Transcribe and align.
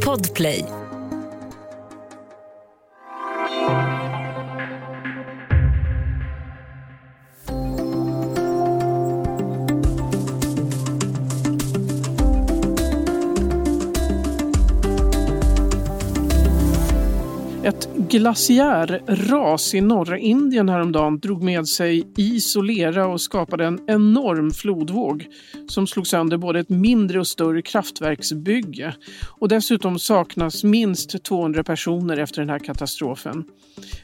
Podplay. 0.00 0.75
Glaciärras 18.18 19.74
i 19.74 19.80
norra 19.80 20.18
Indien 20.18 20.68
häromdagen 20.68 21.18
drog 21.18 21.42
med 21.42 21.68
sig 21.68 22.06
is 22.16 22.56
och 22.56 22.64
lera 22.64 23.06
och 23.06 23.20
skapade 23.20 23.64
en 23.64 23.80
enorm 23.86 24.50
flodvåg 24.50 25.26
som 25.68 25.86
slog 25.86 26.06
sönder 26.06 26.36
både 26.36 26.60
ett 26.60 26.68
mindre 26.68 27.20
och 27.20 27.26
större 27.26 27.62
kraftverksbygge. 27.62 28.94
Och 29.38 29.48
dessutom 29.48 29.98
saknas 29.98 30.64
minst 30.64 31.24
200 31.24 31.64
personer 31.64 32.16
efter 32.16 32.42
den 32.42 32.50
här 32.50 32.58
katastrofen. 32.58 33.44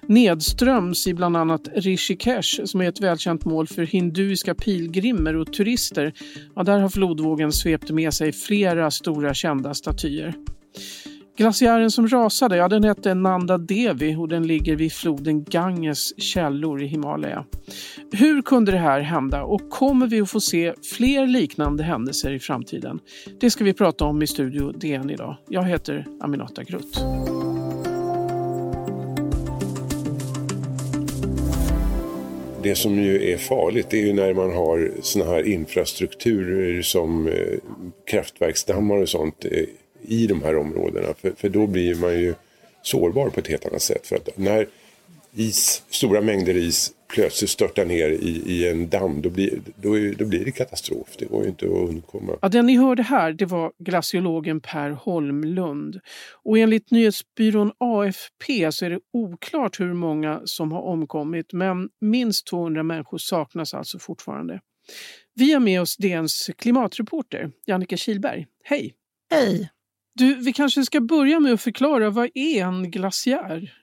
Nedströms 0.07 1.07
i 1.07 1.15
bland 1.15 1.37
annat 1.37 1.69
Rishikesh 1.75 2.65
som 2.65 2.81
är 2.81 2.89
ett 2.89 3.01
välkänt 3.01 3.45
mål 3.45 3.67
för 3.67 3.83
hinduiska 3.83 4.55
pilgrimer 4.55 5.37
och 5.37 5.53
turister, 5.53 6.13
ja, 6.55 6.63
där 6.63 6.79
har 6.79 6.89
flodvågen 6.89 7.53
svept 7.53 7.91
med 7.91 8.15
sig 8.15 8.33
flera 8.33 8.91
stora 8.91 9.35
kända 9.35 9.75
statyer. 9.75 10.35
Glaciären 11.43 11.91
som 11.91 12.09
rasade, 12.09 12.57
ja 12.57 12.69
den 12.69 12.85
hette 12.85 13.15
Nanda 13.15 13.59
Devi 13.59 14.17
och 14.17 14.29
den 14.29 14.47
ligger 14.47 14.77
vid 14.77 14.93
floden 14.93 15.45
Ganges 15.45 16.23
källor 16.23 16.83
i 16.83 16.87
Himalaya. 16.87 17.45
Hur 18.13 18.43
kunde 18.43 18.73
det 18.73 18.79
här 18.79 19.01
hända 19.01 19.43
och 19.43 19.71
kommer 19.71 20.07
vi 20.07 20.21
att 20.21 20.31
få 20.31 20.41
se 20.41 20.75
fler 20.97 21.27
liknande 21.27 21.83
händelser 21.83 22.31
i 22.31 22.39
framtiden? 22.39 22.99
Det 23.41 23.51
ska 23.51 23.65
vi 23.65 23.73
prata 23.73 24.05
om 24.05 24.23
i 24.23 24.27
Studio 24.27 24.73
DN 24.73 25.11
idag. 25.11 25.37
Jag 25.49 25.65
heter 25.65 26.07
Aminata 26.21 26.63
Grutt. 26.63 27.01
Det 32.63 32.75
som 32.75 32.95
ju 32.95 33.33
är 33.33 33.37
farligt 33.37 33.91
det 33.91 34.01
är 34.01 34.07
ju 34.07 34.13
när 34.13 34.35
man 34.35 34.53
har 34.53 34.91
såna 35.03 35.25
här 35.25 35.49
infrastrukturer 35.49 36.83
som 36.83 37.27
eh, 37.29 37.35
kraftverksdammar 38.07 38.97
och 38.97 39.09
sånt 39.09 39.45
eh, 39.45 39.65
i 40.03 40.27
de 40.27 40.43
här 40.43 40.57
områdena. 40.57 41.15
För, 41.21 41.33
för 41.37 41.49
då 41.49 41.67
blir 41.67 41.95
man 41.95 42.13
ju 42.13 42.35
sårbar 42.83 43.31
på 43.31 43.41
ett 43.41 43.49
helt 43.49 43.67
annat 43.67 43.83
sätt. 43.83 44.07
För 44.07 44.17
att 44.17 44.39
när 44.39 44.67
is, 45.35 45.83
stora 45.91 46.21
mängder 46.21 46.57
is 46.57 46.93
plötsligt 47.09 47.51
störtar 47.51 47.85
ner 47.85 48.11
i, 48.11 48.43
i 48.47 48.69
en 48.69 48.89
damm, 48.89 49.23
då 49.23 49.31
blir, 49.31 49.61
då, 49.77 49.99
är, 49.99 50.15
då 50.15 50.25
blir 50.25 50.45
det 50.45 50.51
katastrof. 50.51 51.09
Det 51.19 51.25
går 51.25 51.43
ju 51.43 51.49
inte 51.49 51.67
att 51.67 51.89
undkomma. 51.89 52.33
Ja, 52.43 52.49
den 52.49 52.67
ni 52.67 52.77
hörde 52.77 53.03
här 53.03 53.33
det 53.33 53.47
var 53.47 53.73
glaciologen 53.79 54.61
Per 54.61 54.91
Holmlund. 54.91 56.01
Och 56.43 56.59
enligt 56.59 56.91
nyhetsbyrån 56.91 57.73
AFP 57.79 58.73
så 58.73 58.85
är 58.85 58.91
det 58.91 59.01
oklart 59.13 59.81
hur 59.81 59.95
många 59.95 60.41
som 60.45 60.73
har 60.73 60.83
omkommit 60.83 61.53
men 61.53 61.89
minst 62.01 62.47
200 62.47 62.83
människor 62.83 63.19
saknas 63.19 63.75
alltså 63.75 63.99
fortfarande. 63.99 64.61
Vi 65.35 65.53
har 65.53 65.61
med 65.61 65.81
oss 65.81 65.97
DNs 65.97 66.51
klimatreporter 66.59 67.51
Jannike 67.67 67.97
Kilberg. 67.97 68.47
Hej! 68.65 68.95
Hej! 69.31 69.71
Du, 70.15 70.35
vi 70.35 70.53
kanske 70.53 70.85
ska 70.85 71.01
börja 71.01 71.41
med 71.41 71.53
att 71.53 71.61
förklara 71.61 72.11
vad 72.11 72.31
är 72.35 72.65
en 72.65 72.91
glaciär? 72.91 73.79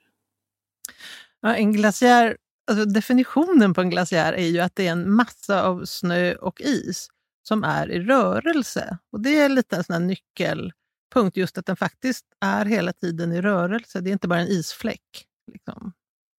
Ja, 1.41 1.55
en 1.55 1.73
glaciär, 1.73 2.37
alltså 2.71 2.85
definitionen 2.85 3.73
på 3.73 3.81
en 3.81 3.89
glaciär 3.89 4.33
är 4.33 4.47
ju 4.47 4.59
att 4.59 4.75
det 4.75 4.87
är 4.87 4.91
en 4.91 5.11
massa 5.11 5.63
av 5.63 5.85
snö 5.85 6.35
och 6.35 6.61
is 6.61 7.09
som 7.47 7.63
är 7.63 7.91
i 7.91 7.99
rörelse. 7.99 8.97
Och 9.11 9.21
Det 9.21 9.39
är 9.39 9.49
lite 9.49 9.75
en 9.75 9.83
sån 9.83 10.07
nyckelpunkt, 10.07 11.37
just 11.37 11.57
att 11.57 11.65
den 11.65 11.75
faktiskt 11.75 12.25
är 12.39 12.65
hela 12.65 12.93
tiden 12.93 13.31
i 13.31 13.41
rörelse. 13.41 14.01
Det 14.01 14.09
är 14.09 14.11
inte 14.11 14.27
bara 14.27 14.39
en 14.39 14.47
isfläck. 14.47 15.25
Liksom. 15.51 15.93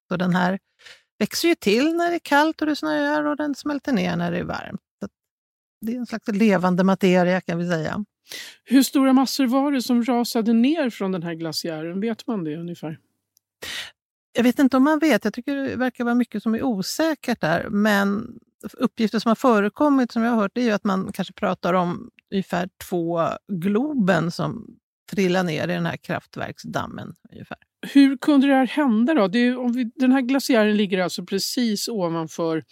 Så 0.09 0.17
den 0.17 0.35
här 0.35 0.59
växer 1.19 1.49
ju 1.49 1.55
till 1.55 1.97
när 1.97 2.11
det 2.11 2.17
är 2.17 2.21
kallt 2.23 2.61
och 2.61 2.67
det 2.67 2.77
snöar 2.77 3.25
och 3.25 3.37
den 3.37 3.55
smälter 3.55 3.93
ner 3.93 4.17
när 4.17 4.31
det 4.31 4.39
är 4.39 4.45
varmt. 4.45 4.81
Så 5.03 5.09
det 5.81 5.93
är 5.93 5.97
en 5.97 6.07
slags 6.07 6.29
levande 6.29 6.85
materia 6.85 7.41
kan 7.41 7.59
vi 7.59 7.69
säga. 7.69 8.05
Hur 8.65 8.83
stora 8.83 9.13
massor 9.13 9.47
var 9.47 9.73
det 9.73 9.83
som 9.83 10.05
rasade 10.05 10.53
ner 10.53 10.91
från 10.91 11.13
den 11.13 11.23
här 11.23 11.35
glaciären? 11.35 12.01
Vet 12.01 12.27
man 12.27 12.45
det 12.45 12.57
ungefär? 12.57 12.99
Jag 14.33 14.43
vet 14.43 14.59
inte 14.59 14.77
om 14.77 14.85
man 14.85 14.99
vet. 14.99 15.25
Jag 15.25 15.35
tycker 15.35 15.57
det 15.57 15.77
verkar 15.77 16.05
vara 16.05 16.15
mycket 16.15 16.43
som 16.43 16.55
är 16.55 16.63
osäkert 16.63 17.41
där. 17.41 17.69
Men 17.71 18.39
uppgifter 18.73 19.19
som 19.19 19.29
har 19.29 19.37
förekommit, 19.37 20.13
som 20.13 20.23
jag 20.23 20.31
har 20.31 20.43
hört, 20.43 20.59
är 20.59 20.73
att 20.73 20.85
man 20.85 21.13
kanske 21.13 21.35
pratar 21.35 21.75
om 21.75 22.11
ungefär 22.33 22.69
två 22.89 23.21
Globen 23.49 24.31
som 24.31 24.77
trillar 25.11 25.45
ner 25.45 25.69
i 25.69 25.73
den 25.73 25.87
här 25.87 25.97
kraftverksdammen. 25.97 27.15
Ungefär. 27.33 27.59
Hur 27.93 28.17
kunde 28.17 28.47
det 28.47 28.55
här 28.55 28.67
hända 28.67 29.15
då? 29.15 29.29
Det, 29.29 29.57
om 29.57 29.73
vi, 29.73 29.85
den 29.95 30.13
här 30.13 30.21
glaciären 30.21 30.77
ligger 30.77 30.99
alltså 30.99 31.25
precis 31.25 31.89
ovanför 31.89 32.65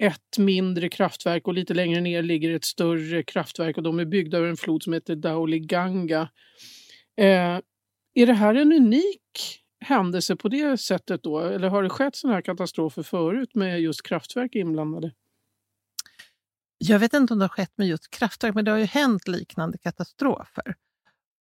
ett 0.00 0.38
mindre 0.38 0.88
kraftverk 0.88 1.46
och 1.46 1.54
lite 1.54 1.74
längre 1.74 2.00
ner 2.00 2.22
ligger 2.22 2.54
ett 2.54 2.64
större 2.64 3.22
kraftverk 3.22 3.76
och 3.76 3.82
de 3.82 3.98
är 3.98 4.04
byggda 4.04 4.38
över 4.38 4.48
en 4.48 4.56
flod 4.56 4.82
som 4.82 4.92
heter 4.92 5.16
Dauliganga. 5.16 6.30
Eh, 7.16 7.60
är 8.14 8.26
det 8.26 8.32
här 8.32 8.54
en 8.54 8.72
unik 8.72 9.58
händelse 9.84 10.36
på 10.36 10.48
det 10.48 10.80
sättet 10.80 11.22
då? 11.22 11.40
Eller 11.40 11.68
har 11.68 11.82
det 11.82 11.88
skett 11.90 12.16
sådana 12.16 12.34
här 12.34 12.42
katastrofer 12.42 13.02
förut 13.02 13.54
med 13.54 13.80
just 13.80 14.02
kraftverk 14.02 14.54
inblandade? 14.54 15.12
Jag 16.78 16.98
vet 16.98 17.14
inte 17.14 17.32
om 17.32 17.38
det 17.38 17.44
har 17.44 17.48
skett 17.48 17.72
med 17.78 17.88
just 17.88 18.10
kraftverk, 18.10 18.54
men 18.54 18.64
det 18.64 18.70
har 18.70 18.78
ju 18.78 18.84
hänt 18.84 19.28
liknande 19.28 19.78
katastrofer. 19.78 20.74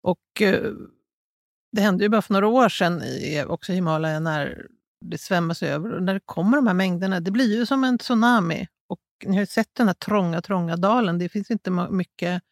Och 0.03 0.41
eh, 0.41 0.71
Det 1.71 1.81
hände 1.81 2.03
ju 2.03 2.09
bara 2.09 2.21
för 2.21 2.33
några 2.33 2.47
år 2.47 2.69
sedan 2.69 3.03
i 3.03 3.43
också 3.47 3.71
Himalaya 3.73 4.19
när 4.19 4.67
det 5.05 5.17
svämmas 5.17 5.63
över. 5.63 5.93
Och 5.93 6.03
när 6.03 6.13
det 6.13 6.21
kommer 6.25 6.57
de 6.57 6.67
här 6.67 6.73
mängderna, 6.73 7.19
det 7.19 7.31
blir 7.31 7.57
ju 7.57 7.65
som 7.65 7.83
en 7.83 7.97
tsunami. 7.97 8.67
Och 8.87 8.99
ni 9.25 9.33
har 9.33 9.41
ju 9.41 9.45
sett 9.45 9.75
den 9.75 9.87
här 9.87 9.93
trånga, 9.93 10.41
trånga 10.41 10.75
dalen. 10.75 11.17
Det 11.17 11.29
finns 11.29 11.51
inte 11.51 11.71
mycket 11.71 12.43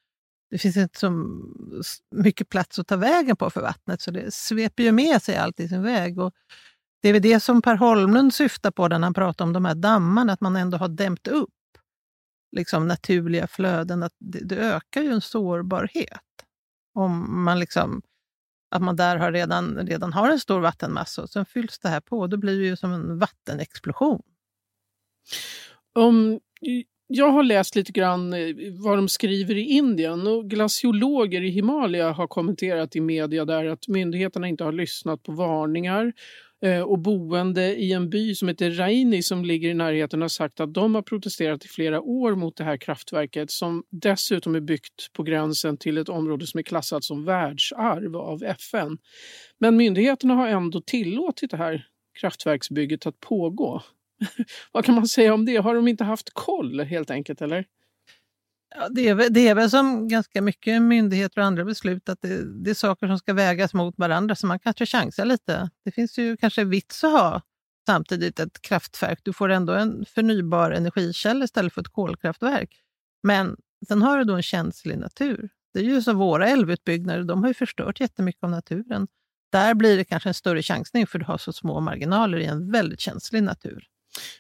det 0.50 0.58
finns 0.58 0.78
inte 0.78 1.00
så 1.00 1.12
mycket 2.16 2.50
plats 2.50 2.80
att 2.80 2.88
ta 2.88 2.96
vägen 2.96 3.36
på 3.36 3.50
för 3.50 3.62
vattnet, 3.62 4.02
så 4.02 4.12
det 4.12 4.34
sveper 4.34 4.84
ju 4.84 4.92
med 4.92 5.22
sig 5.22 5.38
allt 5.38 5.60
i 5.60 5.68
sin 5.68 5.84
väg. 5.84 6.20
Och 6.20 6.34
det 7.02 7.10
är 7.10 7.14
väl 7.14 7.22
det 7.22 7.40
som 7.40 7.62
Per 7.62 7.76
Holmlund 7.76 8.34
syftar 8.34 8.72
på 8.72 8.88
när 8.88 9.00
han 9.00 9.14
pratar 9.14 9.46
om 9.46 9.54
de 9.54 9.66
här 9.66 9.76
dammarna, 9.76 10.34
att 10.34 10.42
man 10.42 10.56
ändå 10.56 10.78
har 10.78 10.88
dämt 10.88 11.28
upp 11.28 11.50
liksom 12.52 12.88
naturliga 12.88 13.48
flöden. 13.48 14.04
Att 14.04 14.14
det, 14.20 14.40
det 14.40 14.56
ökar 14.56 15.02
ju 15.02 15.12
en 15.12 15.22
sårbarhet. 15.22 16.22
Om 16.94 17.44
man 17.44 17.60
liksom 17.60 18.02
att 18.78 18.84
man 18.84 18.96
där 18.96 19.18
har 19.18 19.32
redan, 19.32 19.88
redan 19.88 20.14
har 20.14 20.30
en 20.30 20.40
stor 20.40 20.60
vattenmassa 20.60 21.22
och 21.22 21.30
sen 21.30 21.46
fylls 21.46 21.80
det 21.80 21.90
här 21.90 22.00
på. 22.00 22.20
och 22.20 22.30
Då 22.30 22.38
blir 22.38 22.60
det 22.60 22.66
ju 22.66 22.76
som 22.76 22.92
en 22.94 23.20
vattenexplosion. 23.20 24.22
Um, 25.96 26.40
jag 27.08 27.32
har 27.32 27.44
läst 27.44 27.76
lite 27.76 27.92
grann 27.92 28.34
eh, 28.34 28.56
vad 28.80 28.98
de 28.98 29.10
skriver 29.10 29.56
i 29.56 29.62
Indien 29.62 30.28
och 30.28 30.50
glaciologer 30.50 31.42
i 31.42 31.50
Himalaya 31.50 32.12
har 32.12 32.28
kommenterat 32.28 32.96
i 32.96 33.02
media 33.02 33.46
där 33.46 33.66
att 33.66 33.88
myndigheterna 33.88 34.48
inte 34.48 34.64
har 34.64 34.72
lyssnat 34.72 35.24
på 35.24 35.32
varningar 35.32 36.14
Eh, 36.62 36.82
och 36.82 37.00
boende 37.00 37.76
i 37.76 37.94
en 37.94 38.10
by 38.10 38.36
som 38.36 38.48
heter 38.48 38.72
Raini 38.72 39.24
som 39.24 39.46
ligger 39.46 39.70
i 39.70 39.74
närheten 39.74 40.22
har 40.22 40.28
sagt 40.28 40.60
att 40.60 40.74
de 40.74 40.96
har 40.96 41.02
protesterat 41.02 41.66
i 41.66 41.68
flera 41.68 42.02
år 42.02 42.36
mot 42.36 42.58
det 42.58 42.64
här 42.64 42.78
kraftverket 42.78 43.52
som 43.52 43.84
dessutom 43.90 44.56
är 44.56 44.60
byggt 44.60 45.14
på 45.14 45.24
gränsen 45.24 45.78
till 45.78 45.98
ett 45.98 46.10
område 46.10 46.48
som 46.48 46.58
är 46.58 46.64
klassat 46.64 47.04
som 47.04 47.26
världsarv 47.26 48.16
av 48.16 48.44
FN. 48.44 48.98
Men 49.58 49.78
myndigheterna 49.78 50.34
har 50.34 50.48
ändå 50.48 50.82
tillåtit 50.82 51.52
det 51.52 51.58
här 51.58 51.88
kraftverksbygget 52.20 53.08
att 53.08 53.20
pågå. 53.20 53.82
Vad 54.72 54.86
kan 54.86 54.96
man 54.96 55.08
säga 55.08 55.34
om 55.34 55.46
det? 55.46 55.58
Har 55.58 55.76
de 55.76 55.88
inte 55.88 56.04
haft 56.04 56.30
koll 56.34 56.80
helt 56.80 57.12
enkelt 57.12 57.42
eller? 57.42 57.66
Ja, 58.80 58.90
det, 58.90 59.08
är 59.08 59.16
väl, 59.16 59.34
det 59.34 59.48
är 59.48 59.56
väl 59.56 59.70
som 59.70 60.08
ganska 60.08 60.42
mycket 60.42 60.82
myndigheter 60.82 61.42
och 61.42 61.48
andra 61.48 61.66
beslut 61.66 62.10
att 62.10 62.22
det, 62.22 62.64
det, 62.64 62.70
är 62.70 62.74
saker 62.74 63.08
som 63.08 63.18
ska 63.18 63.34
vägas 63.34 63.74
mot 63.74 63.98
varandra 63.98 64.36
så 64.36 64.48
man 64.48 64.60
kanske 64.60 64.86
chansar 64.86 65.26
lite. 65.26 65.70
Det 65.86 65.92
finns 65.92 66.18
ju 66.18 66.38
kanske 66.38 66.64
vits 66.64 67.04
att 67.04 67.12
ha 67.12 67.42
samtidigt 67.86 68.40
ett 68.40 68.62
kraftverk. 68.62 69.20
Du 69.24 69.34
får 69.34 69.50
ändå 69.50 69.74
en 69.74 70.06
förnybar 70.06 70.72
energikälla 70.72 71.46
istället 71.46 71.74
för 71.74 71.82
ett 71.82 71.88
kolkraftverk. 71.88 72.82
Men 73.24 73.58
sen 73.88 74.02
har 74.02 74.18
du 74.18 74.24
då 74.24 74.34
en 74.34 74.44
känslig 74.44 74.98
natur. 74.98 75.50
Det 75.74 75.80
är 75.80 75.84
ju 75.84 76.02
som 76.02 76.18
våra 76.18 76.50
älvutbyggnader, 76.50 77.24
de 77.24 77.42
har 77.42 77.48
ju 77.48 77.54
förstört 77.54 78.00
jättemycket 78.00 78.44
av 78.44 78.50
naturen. 78.50 79.08
Där 79.52 79.74
blir 79.74 79.98
det 79.98 80.04
kanske 80.04 80.30
en 80.30 80.34
större 80.34 80.62
chansning 80.62 81.08
för 81.08 81.20
du 81.20 81.26
har 81.26 81.38
så 81.38 81.54
små 81.54 81.80
marginaler 81.80 82.38
i 82.38 82.46
en 82.46 82.72
väldigt 82.72 83.00
känslig 83.00 83.44
natur. 83.44 83.88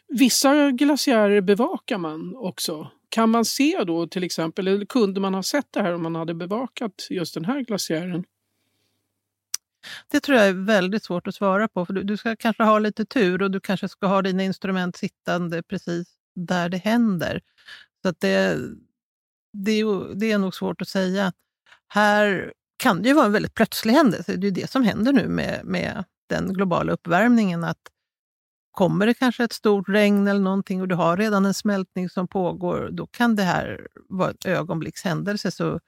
Vissa 0.07 0.71
glaciärer 0.71 1.41
bevakar 1.41 1.97
man 1.97 2.35
också. 2.35 2.91
Kan 3.09 3.29
man 3.29 3.45
se 3.45 3.83
då 3.87 4.07
till 4.07 4.23
exempel, 4.23 4.67
eller 4.67 4.85
kunde 4.85 5.19
man 5.19 5.33
ha 5.33 5.43
sett 5.43 5.67
det 5.71 5.81
här 5.81 5.93
om 5.93 6.03
man 6.03 6.15
hade 6.15 6.33
bevakat 6.33 7.07
just 7.09 7.33
den 7.33 7.45
här 7.45 7.61
glaciären? 7.61 8.23
Det 10.11 10.19
tror 10.19 10.37
jag 10.37 10.47
är 10.47 10.65
väldigt 10.65 11.03
svårt 11.03 11.27
att 11.27 11.35
svara 11.35 11.67
på. 11.67 11.85
för 11.85 11.93
Du, 11.93 12.03
du 12.03 12.17
ska 12.17 12.35
kanske 12.35 12.63
ha 12.63 12.79
lite 12.79 13.05
tur 13.05 13.41
och 13.41 13.51
du 13.51 13.59
kanske 13.59 13.89
ska 13.89 14.07
ha 14.07 14.21
dina 14.21 14.43
instrument 14.43 14.95
sittande 14.95 15.63
precis 15.63 16.07
där 16.35 16.69
det 16.69 16.77
händer. 16.77 17.41
Så 18.01 18.09
att 18.09 18.19
det, 18.19 18.59
det, 19.53 19.71
är, 19.71 20.15
det 20.15 20.31
är 20.31 20.37
nog 20.37 20.55
svårt 20.55 20.81
att 20.81 20.87
säga. 20.87 21.33
Här 21.87 22.53
kan 22.77 23.01
det 23.01 23.09
ju 23.09 23.15
vara 23.15 23.25
en 23.25 23.31
väldigt 23.31 23.53
plötslig 23.53 23.93
händelse. 23.93 24.35
Det 24.35 24.47
är 24.47 24.51
det 24.51 24.69
som 24.69 24.83
händer 24.83 25.13
nu 25.13 25.27
med, 25.27 25.65
med 25.65 26.03
den 26.29 26.53
globala 26.53 26.93
uppvärmningen. 26.93 27.63
att 27.63 27.81
Kommer 28.77 29.05
det 29.05 29.13
kanske 29.13 29.43
ett 29.43 29.53
stort 29.53 29.89
regn 29.89 30.27
eller 30.27 30.39
någonting 30.39 30.81
och 30.81 30.87
du 30.87 30.95
har 30.95 31.17
redan 31.17 31.45
en 31.45 31.53
smältning 31.53 32.09
som 32.09 32.27
pågår, 32.27 32.89
då 32.91 33.07
kan 33.07 33.35
det 33.35 33.43
här 33.43 33.87
vara 34.09 34.31
ett 34.31 34.45
ögonblickshändelse. 34.45 35.51
Så 35.51 35.79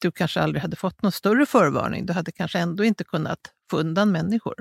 du 0.00 0.12
kanske 0.12 0.40
aldrig 0.40 0.62
hade 0.62 0.76
fått 0.76 1.02
någon 1.02 1.12
större 1.12 1.46
förvarning. 1.46 2.06
Du 2.06 2.12
hade 2.12 2.32
kanske 2.32 2.58
ändå 2.58 2.84
inte 2.84 3.04
kunnat 3.04 3.38
få 3.70 3.76
undan 3.76 4.12
människor. 4.12 4.54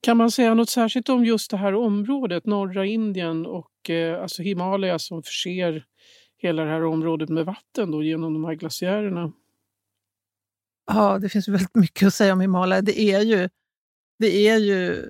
Kan 0.00 0.16
man 0.16 0.30
säga 0.30 0.54
något 0.54 0.70
särskilt 0.70 1.08
om 1.08 1.24
just 1.24 1.50
det 1.50 1.56
här 1.56 1.74
området, 1.74 2.46
norra 2.46 2.86
Indien 2.86 3.46
och 3.46 3.90
eh, 3.90 4.22
alltså 4.22 4.42
Himalaya 4.42 4.98
som 4.98 5.22
förser 5.22 5.84
hela 6.38 6.64
det 6.64 6.70
här 6.70 6.84
området 6.84 7.28
med 7.28 7.46
vatten 7.46 7.90
då, 7.90 8.02
genom 8.02 8.34
de 8.34 8.44
här 8.44 8.54
glaciärerna? 8.54 9.32
Ja, 10.86 11.18
det 11.18 11.28
finns 11.28 11.48
väldigt 11.48 11.74
mycket 11.74 12.06
att 12.06 12.14
säga 12.14 12.32
om 12.32 12.40
Himalaya. 12.40 12.82
Det 12.82 13.00
är 13.00 13.20
ju, 13.20 13.48
det 14.18 14.48
är 14.48 14.58
ju 14.58 15.08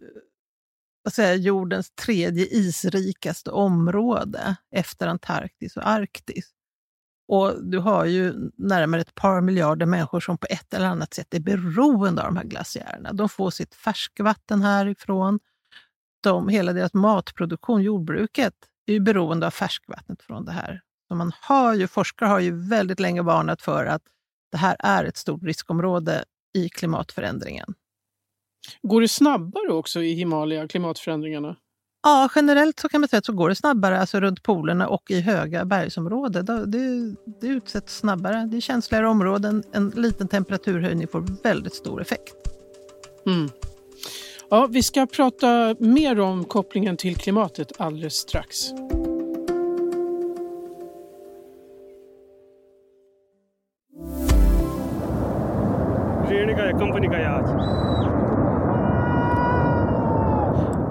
vad 1.03 1.13
säger, 1.13 1.35
jordens 1.35 1.91
tredje 1.91 2.47
isrikaste 2.47 3.51
område 3.51 4.57
efter 4.71 5.07
Antarktis 5.07 5.77
och 5.77 5.89
Arktis. 5.89 6.51
Och 7.29 7.65
du 7.65 7.79
har 7.79 8.05
ju 8.05 8.51
närmare 8.57 9.01
ett 9.01 9.15
par 9.15 9.41
miljarder 9.41 9.87
människor 9.87 10.21
som 10.21 10.39
på 10.39 10.47
ett 10.51 10.75
eller 10.75 10.87
annat 10.87 11.15
sätt 11.15 11.35
är 11.35 11.41
beroende 11.41 12.23
av 12.23 12.29
de 12.29 12.37
här 12.37 12.45
glaciärerna. 12.45 13.13
De 13.13 13.29
får 13.29 13.51
sitt 13.51 13.75
färskvatten 13.75 14.63
härifrån. 14.63 15.41
De, 16.23 16.49
hela 16.49 16.73
deras 16.73 16.95
matproduktion, 16.95 17.83
jordbruket, 17.83 18.55
är 18.87 18.93
ju 18.93 19.01
beroende 19.01 19.47
av 19.47 19.51
färskvattnet 19.51 20.23
från 20.23 20.45
det 20.45 20.53
här. 20.53 20.83
Så 21.09 21.15
man 21.15 21.33
har 21.41 21.75
ju, 21.75 21.87
forskare 21.87 22.29
har 22.29 22.41
ju 22.41 22.69
väldigt 22.69 23.01
länge 23.01 23.23
varnat 23.23 23.63
för 23.63 23.87
att 23.87 24.03
det 24.51 24.59
här 24.59 24.77
är 24.79 25.05
ett 25.05 25.17
stort 25.17 25.43
riskområde 25.43 26.25
i 26.55 26.69
klimatförändringen. 26.69 27.75
Går 28.83 29.01
det 29.01 29.09
snabbare 29.09 29.73
också 29.73 30.03
i 30.03 30.13
Himalaya, 30.13 30.69
klimatförändringarna? 30.69 31.57
Ja, 32.03 32.29
generellt 32.35 32.81
så 32.81 32.89
kan 32.89 33.01
man 33.01 33.09
säga 33.09 33.19
att 33.19 33.25
så 33.25 33.33
går 33.33 33.49
det 33.49 33.55
snabbare 33.55 34.01
alltså 34.01 34.21
runt 34.21 34.43
polerna 34.43 34.89
och 34.89 35.11
i 35.11 35.21
höga 35.21 35.65
bergsområden. 35.65 36.45
Det, 36.47 37.15
det 37.41 37.47
utsätts 37.47 37.97
snabbare, 37.97 38.49
det 38.51 38.57
är 38.57 38.61
känsligare 38.61 39.09
områden. 39.09 39.63
En 39.73 39.89
liten 39.89 40.29
temperaturhöjning 40.29 41.09
får 41.09 41.43
väldigt 41.43 41.75
stor 41.75 42.03
effekt. 42.03 42.35
Mm. 43.27 43.51
Ja, 44.51 44.67
vi 44.67 44.83
ska 44.83 45.07
prata 45.07 45.75
mer 45.79 46.21
om 46.21 46.45
kopplingen 46.45 46.97
till 46.97 47.17
klimatet 47.17 47.73
alldeles 47.81 48.15
strax. 48.15 48.73
का 57.13 58.02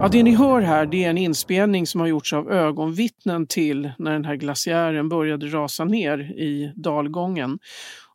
Ja, 0.02 0.08
det 0.08 0.24
ni 0.24 0.36
hör 0.36 0.62
här 0.62 0.86
det 0.86 1.04
är 1.04 1.10
en 1.10 1.18
inspelning 1.18 1.88
som 1.88 2.02
har 2.02 2.08
gjorts 2.08 2.34
av 2.34 2.52
ögonvittnen 2.52 3.48
till 3.48 3.92
när 4.00 4.12
den 4.12 4.26
här 4.26 4.36
glaciären 4.36 5.10
började 5.10 5.48
rasa 5.48 5.86
ner 5.86 6.20
i 6.20 6.74
dalgången. 6.76 7.60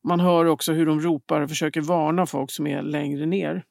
Man 0.04 0.20
hör 0.20 0.44
också 0.44 0.72
hur 0.72 0.86
de 0.86 1.00
ropar 1.00 1.40
och 1.40 1.48
försöker 1.48 1.80
varna 1.80 2.26
folk 2.26 2.50
som 2.50 2.66
är 2.66 2.82
längre 2.82 3.26
ner. 3.26 3.64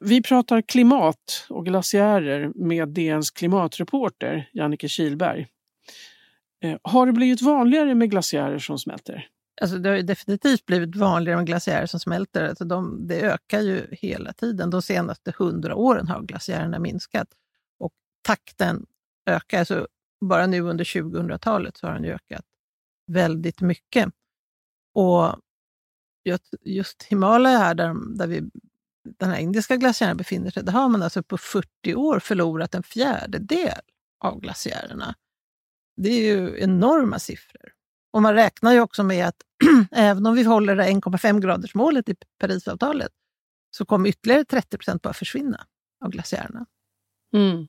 Vi 0.00 0.22
pratar 0.22 0.62
klimat 0.62 1.46
och 1.48 1.64
glaciärer 1.64 2.52
med 2.54 2.88
DNs 2.88 3.30
klimatreporter 3.30 4.50
Jannike 4.52 4.88
Kilberg. 4.88 5.46
Eh, 6.64 6.76
har 6.82 7.06
det 7.06 7.12
blivit 7.12 7.42
vanligare 7.42 7.94
med 7.94 8.10
glaciärer 8.10 8.58
som 8.58 8.78
smälter? 8.78 9.28
Alltså 9.60 9.78
det 9.78 9.88
har 9.88 10.02
definitivt 10.02 10.66
blivit 10.66 10.96
vanligare 10.96 11.36
med 11.36 11.46
glaciärer 11.46 11.86
som 11.86 12.00
smälter. 12.00 12.48
Alltså 12.48 12.64
de, 12.64 13.06
det 13.06 13.20
ökar 13.20 13.60
ju 13.60 13.86
hela 13.90 14.32
tiden. 14.32 14.70
De 14.70 14.82
senaste 14.82 15.32
hundra 15.38 15.74
åren 15.74 16.08
har 16.08 16.22
glaciärerna 16.22 16.78
minskat 16.78 17.28
och 17.78 17.92
takten 18.22 18.86
ökar. 19.26 19.58
Alltså 19.58 19.88
bara 20.20 20.46
nu 20.46 20.60
under 20.60 20.84
2000-talet 20.84 21.76
så 21.76 21.86
har 21.86 21.94
den 21.94 22.04
ökat 22.04 22.44
väldigt 23.06 23.60
mycket. 23.60 24.08
Och 24.94 25.36
just 26.64 27.02
Himalaya 27.02 27.58
här, 27.58 27.74
där, 27.74 28.16
där 28.16 28.26
vi, 28.26 28.50
den 29.18 29.30
här 29.30 29.38
indiska 29.38 29.76
glaciären 29.76 30.16
befinner 30.16 30.50
sig, 30.50 30.64
där 30.64 30.72
har 30.72 30.88
man 30.88 31.02
alltså 31.02 31.22
på 31.22 31.38
40 31.38 31.94
år 31.94 32.18
förlorat 32.18 32.74
en 32.74 32.82
fjärdedel 32.82 33.80
av 34.18 34.40
glaciärerna. 34.40 35.14
Det 35.96 36.08
är 36.08 36.36
ju 36.36 36.60
enorma 36.60 37.18
siffror. 37.18 37.77
Och 38.18 38.22
man 38.22 38.34
räknar 38.34 38.72
ju 38.72 38.80
också 38.80 39.02
med 39.02 39.26
att 39.26 39.36
även 39.92 40.26
om 40.26 40.34
vi 40.34 40.42
håller 40.42 40.76
det 40.76 40.84
1,5 40.84 41.40
graders 41.40 41.74
målet 41.74 42.08
i 42.08 42.14
Parisavtalet 42.40 43.10
så 43.70 43.84
kommer 43.84 44.08
ytterligare 44.08 44.44
30 44.44 44.78
procent 44.78 45.02
bara 45.02 45.14
försvinna 45.14 45.66
av 46.04 46.10
glaciärerna. 46.10 46.66
Mm. 47.34 47.66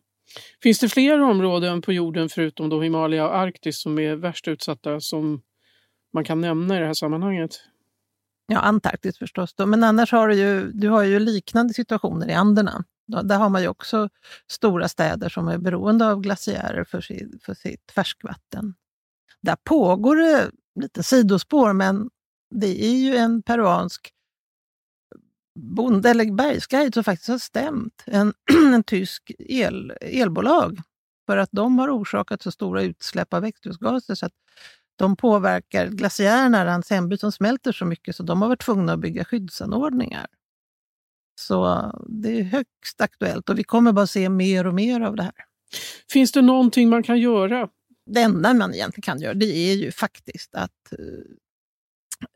Finns 0.63 0.79
det 0.79 0.89
fler 0.89 1.21
områden 1.21 1.81
på 1.81 1.93
jorden 1.93 2.29
förutom 2.29 2.69
då 2.69 2.81
Himalaya 2.81 3.27
och 3.27 3.37
Arktis 3.37 3.81
som 3.81 3.99
är 3.99 4.15
värst 4.15 4.47
utsatta 4.47 4.99
som 4.99 5.41
man 6.13 6.23
kan 6.23 6.41
nämna 6.41 6.77
i 6.77 6.79
det 6.79 6.85
här 6.85 6.93
sammanhanget? 6.93 7.51
Ja, 8.47 8.59
Antarktis 8.59 9.17
förstås. 9.17 9.53
Då. 9.53 9.65
Men 9.65 9.83
annars 9.83 10.11
har 10.11 10.27
du 10.27 10.35
ju, 10.35 10.71
du 10.71 10.89
har 10.89 11.03
ju 11.03 11.19
liknande 11.19 11.73
situationer 11.73 12.29
i 12.29 12.33
Anderna. 12.33 12.83
Där 13.23 13.37
har 13.37 13.49
man 13.49 13.61
ju 13.61 13.67
också 13.67 14.09
stora 14.47 14.87
städer 14.87 15.29
som 15.29 15.47
är 15.47 15.57
beroende 15.57 16.11
av 16.11 16.21
glaciärer 16.21 16.83
för, 16.83 17.01
sitt, 17.01 17.43
för 17.43 17.53
sitt 17.53 17.91
färskvatten. 17.91 18.75
Där 19.41 19.55
pågår 19.63 20.15
det 20.15 20.51
lite 20.79 21.03
sidospår, 21.03 21.73
men 21.73 22.09
det 22.55 22.85
är 22.85 22.95
ju 22.95 23.15
en 23.15 23.41
peruansk 23.41 24.13
bonde 25.59 26.09
eller 26.09 26.31
bergsguide 26.31 26.93
som 26.93 27.03
faktiskt 27.03 27.29
har 27.29 27.37
stämt 27.37 28.03
en, 28.05 28.33
en 28.73 28.83
tysk 28.83 29.31
el, 29.39 29.93
elbolag 30.01 30.79
för 31.25 31.37
att 31.37 31.49
de 31.51 31.79
har 31.79 31.89
orsakat 31.89 32.41
så 32.41 32.51
stora 32.51 32.81
utsläpp 32.81 33.33
av 33.33 33.41
växthusgaser 33.41 34.15
så 34.15 34.25
att 34.25 34.33
de 34.95 35.15
påverkar 35.15 35.87
glaciärerna, 35.87 36.71
hans 36.71 36.89
hemby, 36.89 37.17
som 37.17 37.31
smälter 37.31 37.71
så 37.71 37.85
mycket 37.85 38.15
så 38.15 38.23
de 38.23 38.41
har 38.41 38.49
varit 38.49 38.61
tvungna 38.61 38.93
att 38.93 38.99
bygga 38.99 39.25
skyddsanordningar. 39.25 40.27
Så 41.39 41.91
det 42.07 42.39
är 42.39 42.43
högst 42.43 43.01
aktuellt 43.01 43.49
och 43.49 43.59
vi 43.59 43.63
kommer 43.63 43.91
bara 43.91 44.07
se 44.07 44.29
mer 44.29 44.67
och 44.67 44.73
mer 44.73 45.01
av 45.01 45.15
det 45.15 45.23
här. 45.23 45.33
Finns 46.11 46.31
det 46.31 46.41
någonting 46.41 46.89
man 46.89 47.03
kan 47.03 47.19
göra 47.19 47.69
det 48.09 48.21
enda 48.21 48.53
man 48.53 48.73
egentligen 48.73 49.01
kan 49.01 49.21
göra 49.21 49.33
det 49.33 49.45
är 49.45 49.75
ju 49.75 49.91
faktiskt 49.91 50.55
att 50.55 50.93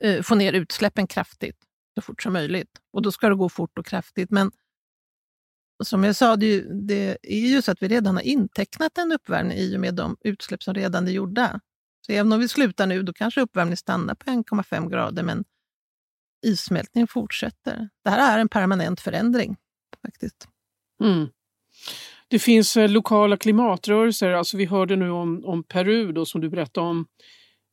eh, 0.02 0.10
eh, 0.10 0.22
få 0.22 0.36
ner 0.36 0.54
utsläppen 0.54 1.08
kraftigt 1.08 1.58
så 1.96 2.02
fort 2.02 2.24
som 2.24 2.34
möjligt. 2.34 2.80
Och 2.94 3.02
då 3.02 3.12
ska 3.12 3.30
det 3.30 3.36
gå 3.36 3.50
fort 3.50 3.78
och 3.78 3.86
kraftigt. 3.86 4.32
Men 4.32 4.52
som 5.84 6.04
jag 6.04 6.16
sa, 6.16 6.36
det, 6.36 6.62
det 6.88 7.18
är 7.22 7.48
ju 7.48 7.62
så 7.62 7.72
att 7.72 7.84
vi 7.84 7.88
redan 7.88 8.16
har 8.16 8.24
intecknat 8.24 8.98
en 8.98 9.12
uppvärmning 9.12 9.58
i 9.58 9.76
och 9.76 9.80
med 9.80 9.96
de 9.96 10.18
utsläpp 10.22 10.64
som 10.64 10.74
redan 10.74 11.08
är 11.08 11.12
gjorda. 11.12 11.60
Så 12.06 12.12
även 12.12 12.34
om 12.34 12.40
vi 12.40 12.48
slutar 12.48 12.88
nu, 12.88 13.04
då 13.04 13.14
kanske 13.14 13.42
uppvärmningen 13.42 13.78
stannar 13.78 14.16
på 14.16 14.26
1,5 14.26 14.90
grader, 14.90 15.24
men 15.24 15.44
issmältningen 16.46 17.08
fortsätter. 17.08 17.90
Det 18.04 18.10
här 18.10 18.38
är 18.38 18.42
en 18.42 18.50
permanent 18.50 19.02
förändring 19.02 19.58
faktiskt. 20.02 20.48
Mm. 21.04 21.30
Det 22.34 22.40
finns 22.40 22.78
eh, 22.78 22.90
lokala 22.90 23.38
klimatrörelser, 23.38 24.32
alltså 24.32 24.58
vi 24.58 24.66
hörde 24.66 24.96
nu 24.96 25.10
om, 25.10 25.46
om 25.46 25.64
Peru 25.64 26.12
då, 26.12 26.26
som 26.26 26.42
du 26.42 26.50
berättade 26.50 26.88
om. 26.88 27.06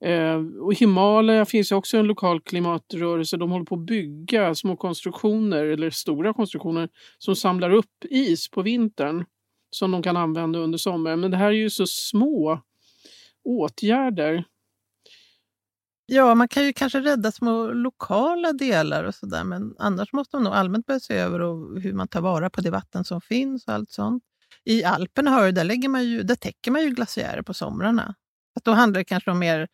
Eh, 0.05 0.37
och 0.63 0.75
Himalaya 0.75 1.45
finns 1.45 1.73
också 1.73 1.97
en 1.97 2.07
lokal 2.07 2.41
klimatrörelse. 2.41 3.37
De 3.37 3.51
håller 3.51 3.65
på 3.65 3.75
att 3.75 3.87
bygga 3.87 4.55
små 4.55 4.77
konstruktioner, 4.77 5.65
eller 5.65 5.91
stora 5.91 6.35
konstruktioner, 6.35 6.89
som 7.19 7.37
samlar 7.37 7.71
upp 7.71 8.05
is 8.11 8.51
på 8.51 8.63
vintern 8.63 9.25
som 9.71 9.91
de 9.91 10.03
kan 10.03 10.17
använda 10.17 10.59
under 10.59 10.79
sommaren. 10.79 11.21
Men 11.21 11.31
det 11.31 11.37
här 11.37 11.49
är 11.49 11.53
ju 11.53 11.71
så 11.71 11.87
små 11.87 12.61
åtgärder. 13.45 14.45
Ja, 16.07 16.35
man 16.35 16.49
kan 16.49 16.65
ju 16.65 16.73
kanske 16.73 17.01
rädda 17.01 17.33
små 17.33 17.67
lokala 17.67 18.53
delar 18.53 19.05
och 19.05 19.15
sådär, 19.15 19.45
men 19.45 19.75
annars 19.79 20.13
måste 20.13 20.37
man 20.37 20.45
nog 20.45 20.53
allmänt 20.53 20.87
börja 20.87 21.01
se 21.01 21.15
över 21.15 21.39
hur 21.81 21.93
man 21.93 22.09
tar 22.09 22.21
vara 22.21 22.51
på 22.51 22.61
det 22.61 22.71
vatten 22.71 23.05
som 23.05 23.21
finns 23.21 23.67
och 23.67 23.75
allt 23.75 23.91
sånt. 23.91 24.25
I 24.65 24.85
Alperna 24.85 25.31
har, 25.31 25.53
där, 25.53 25.65
lägger 25.65 25.89
man 25.89 26.05
ju, 26.05 26.23
där 26.23 26.35
täcker 26.35 26.71
man 26.71 26.83
ju 26.83 26.91
glaciärer 26.91 27.43
på 27.43 27.55
somrarna. 27.55 28.15
Att 28.57 28.65
då 28.65 28.73
handlar 28.73 29.01
det 29.01 29.05
kanske 29.05 29.31
om 29.31 29.39
mer 29.39 29.69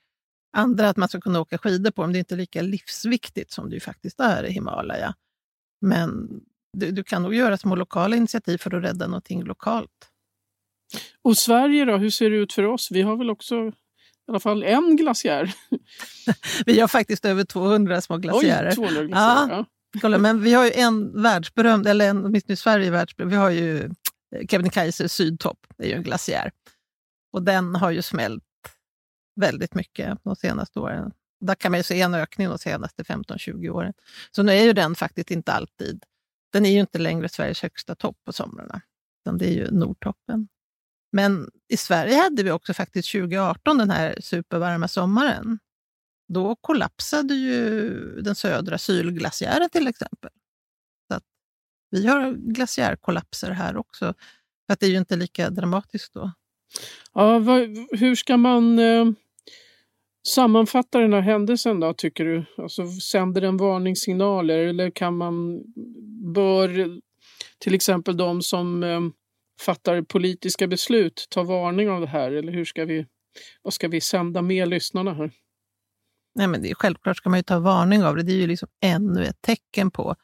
andra, 0.56 0.88
att 0.88 0.96
man 0.96 1.08
ska 1.08 1.20
kunna 1.20 1.40
åka 1.40 1.58
skidor 1.58 1.90
på 1.90 2.02
dem. 2.02 2.12
Det 2.12 2.18
är 2.18 2.20
inte 2.20 2.36
lika 2.36 2.62
livsviktigt 2.62 3.52
som 3.52 3.68
det 3.70 3.74
ju 3.74 3.80
faktiskt 3.80 4.20
är 4.20 4.44
i 4.44 4.50
Himalaya. 4.50 5.14
Men 5.80 6.28
du, 6.72 6.90
du 6.90 7.04
kan 7.04 7.22
nog 7.22 7.34
göra 7.34 7.56
små 7.56 7.74
lokala 7.74 8.16
initiativ 8.16 8.58
för 8.58 8.74
att 8.74 8.84
rädda 8.84 9.06
någonting 9.06 9.44
lokalt. 9.44 10.10
Och 11.22 11.36
Sverige 11.36 11.84
då, 11.84 11.96
hur 11.96 12.10
ser 12.10 12.30
det 12.30 12.36
ut 12.36 12.52
för 12.52 12.62
oss? 12.62 12.88
Vi 12.90 13.02
har 13.02 13.16
väl 13.16 13.30
också 13.30 13.72
i 14.28 14.30
alla 14.30 14.40
fall 14.40 14.62
en 14.62 14.96
glaciär? 14.96 15.54
vi 16.66 16.80
har 16.80 16.88
faktiskt 16.88 17.24
över 17.24 17.44
200 17.44 18.00
små 18.00 18.16
glaciärer. 18.16 18.68
Oj, 18.68 18.74
200 18.74 19.04
glaciärer 19.04 19.48
ja. 19.50 19.66
ja. 19.92 20.00
Kolla, 20.00 20.18
men 20.18 20.42
vi 20.42 20.52
har 20.52 20.64
ju 20.64 20.72
en 20.72 21.22
världsberömd, 21.22 21.86
eller 21.86 22.08
en, 22.08 22.24
åtminstone 22.24 22.52
i 22.54 22.56
Sverige 22.56 22.90
världsberömd, 22.90 23.32
vi 23.32 23.38
har 23.38 23.50
ju 23.50 23.90
Kebnekaise 24.48 25.08
sydtopp, 25.08 25.66
är 25.78 25.86
ju 25.86 25.92
en 25.92 26.02
glaciär. 26.02 26.50
Och 27.32 27.42
den 27.42 27.74
har 27.74 27.90
ju 27.90 28.02
smält 28.02 28.44
väldigt 29.40 29.74
mycket 29.74 30.18
de 30.24 30.36
senaste 30.36 30.80
åren. 30.80 31.12
Där 31.40 31.54
kan 31.54 31.72
man 31.72 31.78
ju 31.78 31.84
se 31.84 32.00
en 32.00 32.14
ökning 32.14 32.48
de 32.48 32.58
senaste 32.58 33.02
15-20 33.02 33.68
åren. 33.68 33.92
Så 34.30 34.42
nu 34.42 34.52
är 34.52 34.64
ju 34.64 34.72
den 34.72 34.94
faktiskt 34.94 35.30
inte 35.30 35.52
alltid, 35.52 36.04
den 36.52 36.66
är 36.66 36.70
ju 36.70 36.80
inte 36.80 36.98
längre 36.98 37.28
Sveriges 37.28 37.62
högsta 37.62 37.94
topp 37.94 38.16
på 38.24 38.32
somrarna, 38.32 38.80
utan 39.20 39.38
det 39.38 39.46
är 39.46 39.52
ju 39.52 39.70
Nordtoppen. 39.70 40.48
Men 41.12 41.50
i 41.68 41.76
Sverige 41.76 42.16
hade 42.16 42.42
vi 42.42 42.50
också 42.50 42.74
faktiskt 42.74 43.12
2018 43.12 43.78
den 43.78 43.90
här 43.90 44.16
supervarma 44.20 44.88
sommaren. 44.88 45.58
Då 46.28 46.56
kollapsade 46.56 47.34
ju 47.34 47.90
den 48.20 48.34
södra 48.34 48.78
Sylglaciären 48.78 49.70
till 49.70 49.86
exempel. 49.86 50.30
Vi 51.90 52.06
har 52.06 52.32
glaciärkollapser 52.32 53.50
här 53.50 53.76
också. 53.76 54.14
För 54.66 54.72
att 54.72 54.80
det 54.80 54.86
är 54.86 54.90
ju 54.90 54.98
inte 54.98 55.16
lika 55.16 55.50
dramatiskt 55.50 56.14
då. 56.14 56.32
Ja, 57.14 57.38
vad, 57.38 57.60
hur 57.90 58.14
ska 58.14 58.36
man 58.36 58.78
eh, 58.78 59.06
sammanfatta 60.28 60.98
den 60.98 61.12
här 61.12 61.20
händelsen 61.20 61.80
då, 61.80 61.94
tycker 61.94 62.24
du? 62.24 62.44
Alltså, 62.56 62.86
sänder 62.88 63.40
den 63.40 63.56
varningssignaler 63.56 64.58
eller 64.58 64.90
kan 64.90 65.16
man, 65.16 65.62
bör 66.34 67.00
till 67.58 67.74
exempel 67.74 68.16
de 68.16 68.42
som 68.42 68.82
eh, 68.82 69.00
fattar 69.60 70.02
politiska 70.02 70.66
beslut 70.66 71.26
ta 71.30 71.42
varning 71.42 71.90
av 71.90 72.00
det 72.00 72.06
här? 72.06 72.32
Eller 72.32 72.52
hur 72.52 72.64
ska 72.64 72.84
vi, 72.84 73.06
vad 73.62 73.74
ska 73.74 73.88
vi 73.88 74.00
sända 74.00 74.42
med 74.42 74.68
lyssnarna 74.68 75.14
här? 75.14 75.30
Nej, 76.34 76.46
men 76.46 76.62
det 76.62 76.70
är, 76.70 76.74
självklart 76.74 77.16
ska 77.16 77.30
man 77.30 77.38
ju 77.38 77.42
ta 77.42 77.58
varning 77.58 78.04
av 78.04 78.16
det. 78.16 78.22
Det 78.22 78.32
är 78.32 78.36
ju 78.36 78.46
liksom 78.46 78.68
ännu 78.80 79.24
ett 79.24 79.40
tecken 79.40 79.90
på 79.90 80.16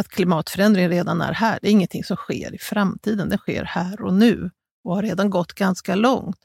att 0.00 0.08
klimatförändringen 0.08 0.90
redan 0.90 1.20
är 1.20 1.32
här. 1.32 1.58
Det 1.62 1.68
är 1.68 1.72
ingenting 1.72 2.04
som 2.04 2.16
sker 2.16 2.54
i 2.54 2.58
framtiden, 2.58 3.28
det 3.28 3.38
sker 3.38 3.64
här 3.64 4.02
och 4.02 4.14
nu 4.14 4.50
och 4.84 4.94
har 4.94 5.02
redan 5.02 5.30
gått 5.30 5.52
ganska 5.52 5.94
långt. 5.94 6.36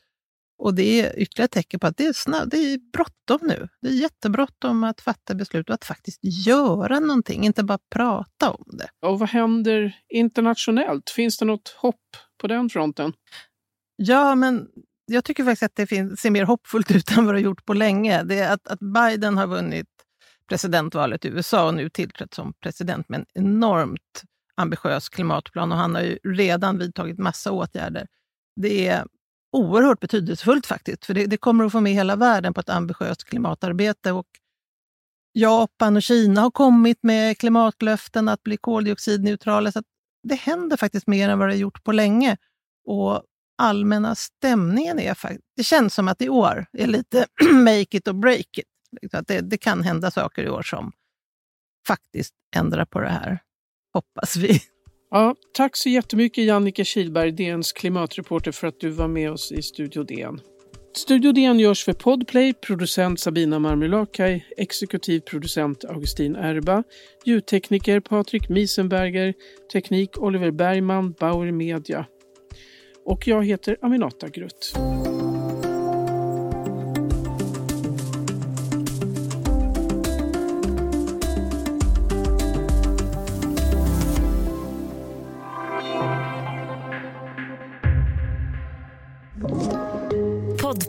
Och 0.58 0.74
det 0.74 1.02
är 1.02 1.20
ytterligare 1.20 1.46
ett 1.46 1.52
tecken 1.52 1.80
på 1.80 1.88
att 1.88 1.98
det 1.98 2.06
är, 2.06 2.14
snabb, 2.14 2.50
det 2.50 2.58
är 2.58 2.80
bråttom 2.94 3.48
nu. 3.48 3.68
Det 3.82 3.88
är 3.88 3.94
jättebråttom 3.94 4.84
att 4.84 5.02
fatta 5.02 5.36
beslut 5.36 5.70
och 5.70 5.76
att 5.76 5.86
faktiskt 5.86 6.20
göra 6.48 7.00
någonting, 7.00 7.46
inte 7.46 7.64
bara 7.64 7.80
prata 7.96 8.52
om 8.52 8.78
det. 8.78 9.08
Och 9.08 9.20
vad 9.20 9.30
händer 9.30 9.96
internationellt? 10.10 11.10
Finns 11.10 11.38
det 11.38 11.46
något 11.46 11.70
hopp 11.78 12.18
på 12.42 12.48
den 12.48 12.70
fronten? 12.70 13.14
Ja, 13.96 14.36
men 14.36 14.68
jag 15.06 15.24
tycker 15.24 15.44
faktiskt 15.44 15.64
att 15.64 15.76
det 15.76 16.20
ser 16.20 16.32
mer 16.32 16.44
hoppfullt 16.44 16.92
ut 16.92 17.12
än 17.18 17.26
vad 17.26 17.36
det 17.36 17.40
har 17.40 17.44
gjort 17.44 17.66
på 17.66 17.74
länge. 17.74 18.24
Det 18.24 18.40
är 18.40 18.54
att, 18.54 18.68
att 18.68 18.80
Biden 18.80 19.38
har 19.38 19.48
vunnit 19.48 19.88
presidentvalet 20.50 21.26
i 21.26 21.28
USA 21.28 21.68
och 21.68 21.74
nu 21.74 21.90
tillträtt 21.90 22.34
som 22.34 22.54
president 22.54 23.10
med 23.10 23.20
en 23.20 23.26
enormt 23.34 24.24
ambitiös 24.56 25.10
klimatplan 25.10 25.72
och 25.72 25.78
han 25.78 25.96
har 25.96 26.02
ju 26.02 26.18
redan 26.24 26.78
vidtagit 26.78 27.20
massa 27.20 27.52
åtgärder. 27.52 28.08
Det 28.56 28.88
är 28.88 29.06
oerhört 29.52 30.00
betydelsefullt 30.00 30.66
faktiskt, 30.66 31.06
för 31.06 31.14
det, 31.14 31.26
det, 31.26 31.38
kommer 31.38 31.66
att 31.66 31.72
få 31.72 31.82
med 31.82 31.94
hela 31.94 32.16
världen 32.16 32.54
på 32.54 32.62
ett 32.62 32.70
ambitiöst 32.70 33.24
klimatarbete. 33.24 34.12
Och 34.12 34.28
Japan 35.34 35.96
och 35.96 36.04
Kina 36.04 36.42
har 36.42 36.52
kommit 36.52 37.00
med 37.02 37.38
klimatlöften 37.38 38.30
att 38.30 38.44
bli 38.44 38.58
koldioxidneutrala. 38.58 39.72
Så 39.72 39.84
det 40.24 40.36
händer 40.36 40.78
faktiskt 40.78 41.08
mer 41.08 41.30
än 41.30 41.40
vad 41.40 41.48
det 41.48 41.54
har 41.54 41.60
gjort 41.60 41.84
på 41.84 41.92
länge. 41.92 42.38
Och 42.88 43.24
allmänna 43.58 44.16
stämningen 44.16 45.00
är 45.00 45.14
faktiskt... 45.14 45.44
Det 45.56 45.64
känns 45.64 45.94
som 45.94 46.08
att 46.08 46.22
i 46.22 46.30
år 46.30 46.66
är 46.74 46.88
lite 46.88 47.26
make 47.54 47.98
it 47.98 48.08
or 48.08 48.14
break 48.14 48.58
it. 48.58 48.66
Liksom, 49.02 49.24
det, 49.28 49.42
det 49.42 49.58
kan 49.58 49.84
hända 49.84 50.12
saker 50.12 50.44
i 50.44 50.50
år 50.50 50.62
som 50.62 50.92
faktiskt 51.88 52.34
ändrar 52.56 52.86
på 52.86 53.00
det 53.00 53.10
här, 53.10 53.40
hoppas 53.94 54.36
vi. 54.36 54.60
Ja, 55.12 55.36
tack 55.54 55.78
så 55.78 55.90
jättemycket 55.90 56.44
Jannike 56.46 56.86
Kilberg, 56.86 57.32
DNs 57.32 57.74
klimatreporter, 57.74 58.52
för 58.52 58.68
att 58.68 58.80
du 58.80 58.90
var 58.90 59.08
med 59.08 59.32
oss 59.32 59.52
i 59.52 59.62
Studio 59.62 60.04
DN. 60.04 60.40
Studio 60.96 61.32
DN 61.32 61.60
görs 61.60 61.84
för 61.84 61.94
Podplay, 61.94 62.54
producent 62.54 63.20
Sabina 63.20 63.60
Marmulakai, 63.60 64.46
exekutiv 64.58 65.20
producent 65.20 65.86
Augustin 65.86 66.36
Erba, 66.36 66.84
ljudtekniker 67.26 68.00
Patrik 68.00 68.50
Miesenberger, 68.50 69.34
teknik 69.74 70.18
Oliver 70.18 70.52
Bergman, 70.52 71.12
Bauer 71.20 71.52
Media. 71.52 72.06
Och 73.06 73.28
jag 73.28 73.46
heter 73.46 73.78
Aminata 73.82 74.30
Grutt. 74.30 74.74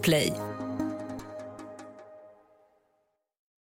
Podplay 0.06 0.45